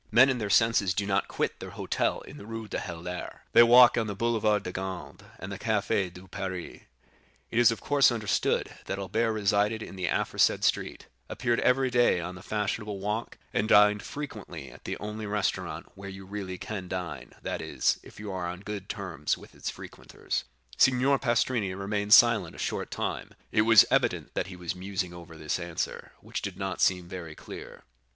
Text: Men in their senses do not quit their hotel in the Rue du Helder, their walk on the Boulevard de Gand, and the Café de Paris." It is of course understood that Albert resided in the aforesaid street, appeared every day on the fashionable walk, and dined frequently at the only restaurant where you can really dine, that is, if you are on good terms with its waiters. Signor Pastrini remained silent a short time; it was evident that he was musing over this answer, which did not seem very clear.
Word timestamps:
Men 0.11 0.29
in 0.31 0.39
their 0.39 0.49
senses 0.49 0.95
do 0.95 1.05
not 1.05 1.27
quit 1.27 1.59
their 1.59 1.69
hotel 1.77 2.21
in 2.21 2.37
the 2.37 2.45
Rue 2.47 2.67
du 2.67 2.79
Helder, 2.79 3.43
their 3.53 3.67
walk 3.67 3.99
on 3.99 4.07
the 4.07 4.15
Boulevard 4.15 4.63
de 4.63 4.71
Gand, 4.71 5.23
and 5.37 5.51
the 5.51 5.59
Café 5.59 6.11
de 6.11 6.27
Paris." 6.27 6.81
It 7.51 7.59
is 7.59 7.69
of 7.69 7.81
course 7.81 8.11
understood 8.11 8.71
that 8.85 8.97
Albert 8.97 9.31
resided 9.33 9.83
in 9.83 9.95
the 9.95 10.07
aforesaid 10.07 10.63
street, 10.63 11.05
appeared 11.29 11.59
every 11.59 11.91
day 11.91 12.19
on 12.19 12.33
the 12.33 12.41
fashionable 12.41 12.97
walk, 12.97 13.37
and 13.53 13.69
dined 13.69 14.01
frequently 14.01 14.71
at 14.71 14.85
the 14.85 14.97
only 14.97 15.27
restaurant 15.27 15.85
where 15.93 16.09
you 16.09 16.23
can 16.25 16.31
really 16.33 16.57
dine, 16.57 17.33
that 17.43 17.61
is, 17.61 17.99
if 18.01 18.19
you 18.19 18.31
are 18.31 18.47
on 18.47 18.61
good 18.61 18.89
terms 18.89 19.37
with 19.37 19.53
its 19.53 19.77
waiters. 19.77 20.45
Signor 20.77 21.19
Pastrini 21.19 21.75
remained 21.75 22.15
silent 22.15 22.55
a 22.55 22.57
short 22.57 22.89
time; 22.89 23.35
it 23.51 23.61
was 23.61 23.85
evident 23.91 24.33
that 24.33 24.47
he 24.47 24.55
was 24.55 24.73
musing 24.73 25.13
over 25.13 25.37
this 25.37 25.59
answer, 25.59 26.13
which 26.21 26.41
did 26.41 26.57
not 26.57 26.81
seem 26.81 27.07
very 27.07 27.35
clear. 27.35 27.83